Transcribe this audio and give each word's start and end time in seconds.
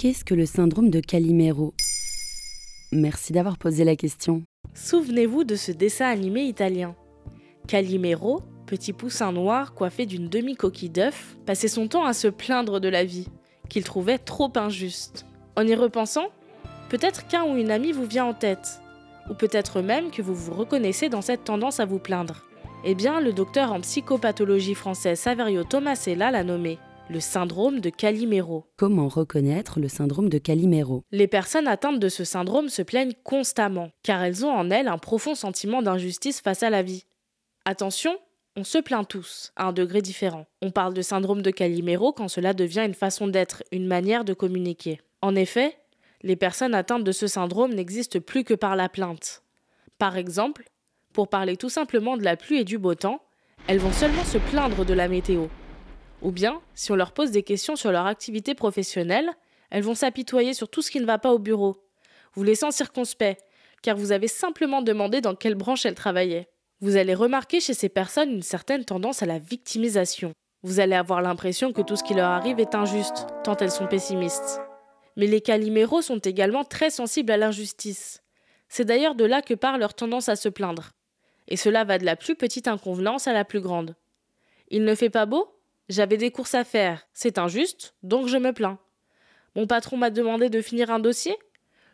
Qu'est-ce 0.00 0.24
que 0.24 0.32
le 0.32 0.46
syndrome 0.46 0.88
de 0.88 1.00
Calimero? 1.00 1.74
Merci 2.90 3.34
d'avoir 3.34 3.58
posé 3.58 3.84
la 3.84 3.96
question. 3.96 4.44
Souvenez-vous 4.72 5.44
de 5.44 5.56
ce 5.56 5.72
dessin 5.72 6.06
animé 6.06 6.44
italien. 6.44 6.96
Calimero, 7.68 8.40
petit 8.64 8.94
poussin 8.94 9.30
noir 9.30 9.74
coiffé 9.74 10.06
d'une 10.06 10.30
demi-coquille 10.30 10.88
d'œuf, 10.88 11.36
passait 11.44 11.68
son 11.68 11.86
temps 11.86 12.06
à 12.06 12.14
se 12.14 12.28
plaindre 12.28 12.80
de 12.80 12.88
la 12.88 13.04
vie, 13.04 13.28
qu'il 13.68 13.84
trouvait 13.84 14.16
trop 14.16 14.50
injuste. 14.56 15.26
En 15.54 15.66
y 15.66 15.74
repensant, 15.74 16.28
peut-être 16.88 17.26
qu'un 17.26 17.44
ou 17.44 17.58
une 17.58 17.70
amie 17.70 17.92
vous 17.92 18.06
vient 18.06 18.24
en 18.24 18.32
tête, 18.32 18.80
ou 19.28 19.34
peut-être 19.34 19.82
même 19.82 20.10
que 20.10 20.22
vous 20.22 20.34
vous 20.34 20.54
reconnaissez 20.54 21.10
dans 21.10 21.20
cette 21.20 21.44
tendance 21.44 21.78
à 21.78 21.84
vous 21.84 21.98
plaindre. 21.98 22.46
Eh 22.86 22.94
bien, 22.94 23.20
le 23.20 23.34
docteur 23.34 23.70
en 23.74 23.82
psychopathologie 23.82 24.74
française 24.74 25.20
Saverio 25.20 25.62
Tomasella 25.62 26.30
l'a 26.30 26.42
nommé 26.42 26.78
le 27.10 27.18
syndrome 27.18 27.80
de 27.80 27.90
Calimero. 27.90 28.66
Comment 28.76 29.08
reconnaître 29.08 29.80
le 29.80 29.88
syndrome 29.88 30.28
de 30.28 30.38
Calimero? 30.38 31.02
Les 31.10 31.26
personnes 31.26 31.66
atteintes 31.66 31.98
de 31.98 32.08
ce 32.08 32.22
syndrome 32.22 32.68
se 32.68 32.82
plaignent 32.82 33.14
constamment, 33.24 33.90
car 34.04 34.22
elles 34.22 34.46
ont 34.46 34.50
en 34.50 34.70
elles 34.70 34.86
un 34.86 34.96
profond 34.96 35.34
sentiment 35.34 35.82
d'injustice 35.82 36.40
face 36.40 36.62
à 36.62 36.70
la 36.70 36.82
vie. 36.82 37.06
Attention, 37.64 38.16
on 38.56 38.62
se 38.62 38.78
plaint 38.78 39.08
tous, 39.08 39.52
à 39.56 39.66
un 39.66 39.72
degré 39.72 40.02
différent. 40.02 40.46
On 40.62 40.70
parle 40.70 40.94
de 40.94 41.02
syndrome 41.02 41.42
de 41.42 41.50
Calimero 41.50 42.12
quand 42.12 42.28
cela 42.28 42.54
devient 42.54 42.84
une 42.86 42.94
façon 42.94 43.26
d'être, 43.26 43.64
une 43.72 43.88
manière 43.88 44.24
de 44.24 44.32
communiquer. 44.32 45.00
En 45.20 45.34
effet, 45.34 45.76
les 46.22 46.36
personnes 46.36 46.74
atteintes 46.74 47.04
de 47.04 47.12
ce 47.12 47.26
syndrome 47.26 47.74
n'existent 47.74 48.20
plus 48.20 48.44
que 48.44 48.54
par 48.54 48.76
la 48.76 48.88
plainte. 48.88 49.42
Par 49.98 50.16
exemple, 50.16 50.70
pour 51.12 51.26
parler 51.26 51.56
tout 51.56 51.70
simplement 51.70 52.16
de 52.16 52.22
la 52.22 52.36
pluie 52.36 52.60
et 52.60 52.64
du 52.64 52.78
beau 52.78 52.94
temps, 52.94 53.20
elles 53.66 53.80
vont 53.80 53.92
seulement 53.92 54.24
se 54.24 54.38
plaindre 54.38 54.84
de 54.84 54.94
la 54.94 55.08
météo. 55.08 55.48
Ou 56.22 56.32
bien, 56.32 56.60
si 56.74 56.92
on 56.92 56.96
leur 56.96 57.12
pose 57.12 57.30
des 57.30 57.42
questions 57.42 57.76
sur 57.76 57.92
leur 57.92 58.06
activité 58.06 58.54
professionnelle, 58.54 59.30
elles 59.70 59.82
vont 59.82 59.94
s'apitoyer 59.94 60.54
sur 60.54 60.68
tout 60.68 60.82
ce 60.82 60.90
qui 60.90 61.00
ne 61.00 61.06
va 61.06 61.18
pas 61.18 61.32
au 61.32 61.38
bureau, 61.38 61.82
vous 62.34 62.42
laissant 62.42 62.70
circonspect, 62.70 63.42
car 63.82 63.96
vous 63.96 64.12
avez 64.12 64.28
simplement 64.28 64.82
demandé 64.82 65.20
dans 65.20 65.34
quelle 65.34 65.54
branche 65.54 65.86
elles 65.86 65.94
travaillaient. 65.94 66.48
Vous 66.80 66.96
allez 66.96 67.14
remarquer 67.14 67.60
chez 67.60 67.74
ces 67.74 67.88
personnes 67.88 68.30
une 68.30 68.42
certaine 68.42 68.84
tendance 68.84 69.22
à 69.22 69.26
la 69.26 69.38
victimisation. 69.38 70.32
Vous 70.62 70.80
allez 70.80 70.94
avoir 70.94 71.22
l'impression 71.22 71.72
que 71.72 71.82
tout 71.82 71.96
ce 71.96 72.04
qui 72.04 72.14
leur 72.14 72.30
arrive 72.30 72.60
est 72.60 72.74
injuste, 72.74 73.26
tant 73.44 73.56
elles 73.56 73.70
sont 73.70 73.86
pessimistes. 73.86 74.60
Mais 75.16 75.26
les 75.26 75.40
caliméros 75.40 76.02
sont 76.02 76.18
également 76.18 76.64
très 76.64 76.90
sensibles 76.90 77.32
à 77.32 77.36
l'injustice. 77.36 78.22
C'est 78.68 78.84
d'ailleurs 78.84 79.14
de 79.14 79.24
là 79.24 79.42
que 79.42 79.54
part 79.54 79.78
leur 79.78 79.94
tendance 79.94 80.28
à 80.28 80.36
se 80.36 80.48
plaindre. 80.48 80.90
Et 81.48 81.56
cela 81.56 81.84
va 81.84 81.98
de 81.98 82.04
la 82.04 82.16
plus 82.16 82.36
petite 82.36 82.68
inconvenance 82.68 83.26
à 83.26 83.32
la 83.32 83.44
plus 83.44 83.60
grande. 83.60 83.96
Il 84.68 84.84
ne 84.84 84.94
fait 84.94 85.10
pas 85.10 85.26
beau? 85.26 85.59
J'avais 85.90 86.16
des 86.16 86.30
courses 86.30 86.54
à 86.54 86.62
faire. 86.62 87.08
C'est 87.12 87.36
injuste, 87.36 87.96
donc 88.04 88.28
je 88.28 88.36
me 88.36 88.52
plains. 88.52 88.78
Mon 89.56 89.66
patron 89.66 89.96
m'a 89.96 90.10
demandé 90.10 90.48
de 90.48 90.62
finir 90.62 90.88
un 90.92 91.00
dossier 91.00 91.36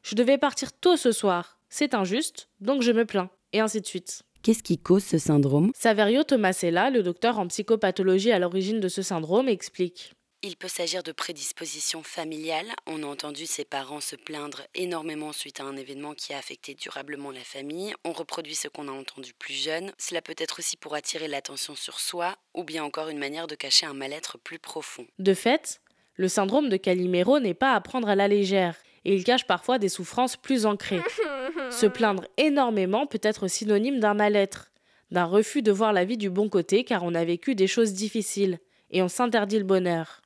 Je 0.02 0.14
devais 0.14 0.36
partir 0.36 0.74
tôt 0.74 0.98
ce 0.98 1.12
soir. 1.12 1.58
C'est 1.70 1.94
injuste, 1.94 2.50
donc 2.60 2.82
je 2.82 2.92
me 2.92 3.06
plains. 3.06 3.30
Et 3.54 3.60
ainsi 3.60 3.80
de 3.80 3.86
suite. 3.86 4.22
Qu'est-ce 4.42 4.62
qui 4.62 4.76
cause 4.76 5.02
ce 5.02 5.16
syndrome? 5.16 5.70
Saverio 5.74 6.24
Tomasella, 6.24 6.90
le 6.90 7.02
docteur 7.02 7.38
en 7.38 7.46
psychopathologie 7.46 8.32
à 8.32 8.38
l'origine 8.38 8.80
de 8.80 8.88
ce 8.88 9.00
syndrome, 9.00 9.48
explique. 9.48 10.12
Il 10.42 10.56
peut 10.56 10.68
s'agir 10.68 11.02
de 11.02 11.12
prédispositions 11.12 12.02
familiales. 12.02 12.72
On 12.86 13.02
a 13.02 13.06
entendu 13.06 13.46
ses 13.46 13.64
parents 13.64 14.00
se 14.00 14.16
plaindre 14.16 14.62
énormément 14.74 15.32
suite 15.32 15.60
à 15.60 15.64
un 15.64 15.76
événement 15.76 16.14
qui 16.14 16.34
a 16.34 16.38
affecté 16.38 16.74
durablement 16.74 17.30
la 17.30 17.40
famille. 17.40 17.94
On 18.04 18.12
reproduit 18.12 18.54
ce 18.54 18.68
qu'on 18.68 18.86
a 18.86 18.92
entendu 18.92 19.32
plus 19.32 19.54
jeune. 19.54 19.92
Cela 19.98 20.20
peut 20.20 20.36
être 20.38 20.58
aussi 20.60 20.76
pour 20.76 20.94
attirer 20.94 21.26
l'attention 21.26 21.74
sur 21.74 21.98
soi 21.98 22.36
ou 22.54 22.64
bien 22.64 22.84
encore 22.84 23.08
une 23.08 23.18
manière 23.18 23.46
de 23.46 23.54
cacher 23.54 23.86
un 23.86 23.94
mal-être 23.94 24.38
plus 24.38 24.58
profond. 24.58 25.06
De 25.18 25.34
fait, 25.34 25.80
le 26.14 26.28
syndrome 26.28 26.68
de 26.68 26.76
Calimero 26.76 27.40
n'est 27.40 27.54
pas 27.54 27.72
à 27.72 27.80
prendre 27.80 28.08
à 28.08 28.14
la 28.14 28.28
légère 28.28 28.76
et 29.04 29.14
il 29.14 29.24
cache 29.24 29.46
parfois 29.46 29.78
des 29.78 29.88
souffrances 29.88 30.36
plus 30.36 30.66
ancrées. 30.66 31.02
Se 31.70 31.86
plaindre 31.86 32.26
énormément 32.36 33.06
peut 33.06 33.20
être 33.22 33.48
synonyme 33.48 34.00
d'un 34.00 34.14
mal-être, 34.14 34.70
d'un 35.10 35.24
refus 35.24 35.62
de 35.62 35.72
voir 35.72 35.92
la 35.92 36.04
vie 36.04 36.18
du 36.18 36.28
bon 36.28 36.48
côté 36.48 36.84
car 36.84 37.04
on 37.04 37.14
a 37.14 37.24
vécu 37.24 37.54
des 37.54 37.66
choses 37.66 37.94
difficiles 37.94 38.60
et 38.90 39.02
on 39.02 39.08
s'interdit 39.08 39.58
le 39.58 39.64
bonheur. 39.64 40.20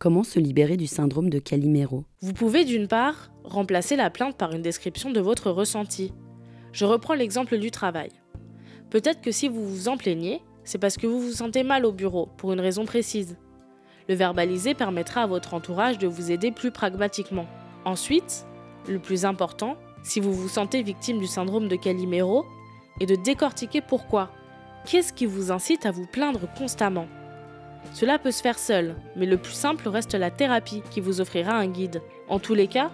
Comment 0.00 0.24
se 0.24 0.38
libérer 0.38 0.78
du 0.78 0.86
syndrome 0.86 1.28
de 1.28 1.38
Calimero 1.38 2.06
Vous 2.22 2.32
pouvez 2.32 2.64
d'une 2.64 2.88
part 2.88 3.30
remplacer 3.44 3.96
la 3.96 4.08
plainte 4.08 4.38
par 4.38 4.52
une 4.52 4.62
description 4.62 5.10
de 5.10 5.20
votre 5.20 5.50
ressenti. 5.50 6.14
Je 6.72 6.86
reprends 6.86 7.12
l'exemple 7.12 7.58
du 7.58 7.70
travail. 7.70 8.08
Peut-être 8.88 9.20
que 9.20 9.30
si 9.30 9.46
vous 9.46 9.62
vous 9.62 9.88
en 9.88 9.98
plaignez, 9.98 10.40
c'est 10.64 10.78
parce 10.78 10.96
que 10.96 11.06
vous 11.06 11.20
vous 11.20 11.32
sentez 11.32 11.64
mal 11.64 11.84
au 11.84 11.92
bureau, 11.92 12.30
pour 12.38 12.54
une 12.54 12.60
raison 12.60 12.86
précise. 12.86 13.36
Le 14.08 14.14
verbaliser 14.14 14.72
permettra 14.72 15.24
à 15.24 15.26
votre 15.26 15.52
entourage 15.52 15.98
de 15.98 16.06
vous 16.06 16.30
aider 16.30 16.50
plus 16.50 16.70
pragmatiquement. 16.70 17.46
Ensuite, 17.84 18.46
le 18.88 19.00
plus 19.00 19.26
important, 19.26 19.76
si 20.02 20.18
vous 20.18 20.32
vous 20.32 20.48
sentez 20.48 20.82
victime 20.82 21.18
du 21.18 21.26
syndrome 21.26 21.68
de 21.68 21.76
Calimero, 21.76 22.46
est 23.00 23.06
de 23.06 23.16
décortiquer 23.16 23.82
pourquoi. 23.82 24.30
Qu'est-ce 24.86 25.12
qui 25.12 25.26
vous 25.26 25.52
incite 25.52 25.84
à 25.84 25.90
vous 25.90 26.06
plaindre 26.06 26.48
constamment? 26.56 27.06
Cela 27.92 28.18
peut 28.18 28.30
se 28.30 28.42
faire 28.42 28.58
seul, 28.58 28.94
mais 29.16 29.26
le 29.26 29.36
plus 29.36 29.52
simple 29.52 29.88
reste 29.88 30.14
la 30.14 30.30
thérapie 30.30 30.82
qui 30.90 31.00
vous 31.00 31.20
offrira 31.20 31.52
un 31.52 31.66
guide. 31.66 32.02
En 32.28 32.38
tous 32.38 32.54
les 32.54 32.68
cas, 32.68 32.90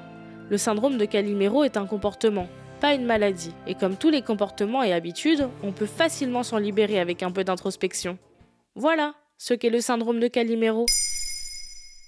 le 0.49 0.59
syndrome 0.59 0.97
de 0.97 1.05
Calimero 1.05 1.65
est 1.65 1.77
un 1.77 1.87
comportement, 1.87 2.49
pas 2.81 2.95
une 2.95 3.05
maladie. 3.05 3.53
Et 3.67 3.75
comme 3.75 3.97
tous 3.97 4.11
les 4.11 4.23
comportements 4.23 4.83
et 4.83 4.93
habitudes, 4.93 5.49
on 5.63 5.73
peut 5.73 5.87
facilement 5.87 6.43
s'en 6.43 6.59
libérer 6.59 6.99
avec 6.99 7.23
un 7.23 7.31
peu 7.31 7.45
d'introspection. 7.45 8.19
Voilà 8.75 9.15
ce 9.39 9.55
qu'est 9.55 9.71
le 9.71 9.81
syndrome 9.81 10.21
de 10.21 10.29
Calimero. 10.29 10.87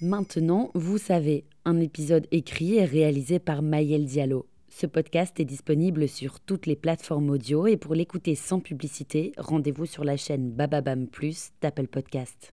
Maintenant, 0.01 0.71
vous 0.73 0.97
savez, 0.97 1.45
un 1.65 1.79
épisode 1.79 2.27
écrit 2.31 2.75
et 2.75 2.85
réalisé 2.85 3.39
par 3.39 3.61
Maël 3.61 4.05
Diallo. 4.05 4.47
Ce 4.69 4.85
podcast 4.85 5.39
est 5.39 5.45
disponible 5.45 6.07
sur 6.07 6.39
toutes 6.39 6.65
les 6.65 6.75
plateformes 6.75 7.29
audio 7.29 7.67
et 7.67 7.75
pour 7.75 7.95
l'écouter 7.95 8.35
sans 8.35 8.59
publicité, 8.59 9.33
rendez-vous 9.37 9.85
sur 9.85 10.03
la 10.03 10.15
chaîne 10.15 10.51
Bababam 10.51 11.07
Plus 11.07 11.49
d'Apple 11.61 11.87
Podcast. 11.87 12.51